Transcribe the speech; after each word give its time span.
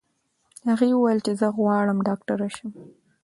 هغې 0.69 0.89
وویل 0.93 1.19
چې 1.25 1.31
زه 1.39 1.47
غواړم 1.57 1.97
ډاکټره 2.07 2.47
شم. 2.55 2.69